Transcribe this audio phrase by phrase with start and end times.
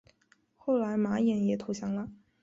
[0.57, 2.09] 后来冯衍也投降了。